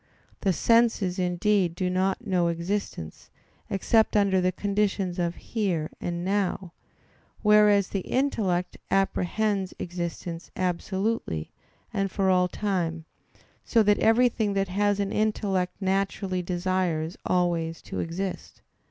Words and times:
The 0.39 0.51
senses 0.51 1.19
indeed 1.19 1.75
do 1.75 1.87
not 1.87 2.25
know 2.25 2.47
existence, 2.47 3.29
except 3.69 4.17
under 4.17 4.41
the 4.41 4.51
conditions 4.51 5.19
of 5.19 5.35
"here" 5.35 5.91
and 6.01 6.25
"now," 6.25 6.73
whereas 7.43 7.89
the 7.89 7.99
intellect 7.99 8.79
apprehends 8.89 9.75
existence 9.77 10.49
absolutely, 10.55 11.51
and 11.93 12.09
for 12.09 12.31
all 12.31 12.47
time; 12.47 13.05
so 13.63 13.83
that 13.83 13.99
everything 13.99 14.53
that 14.53 14.69
has 14.69 14.99
an 14.99 15.11
intellect 15.11 15.75
naturally 15.79 16.41
desires 16.41 17.15
always 17.23 17.79
to 17.83 17.99
exist. 17.99 18.63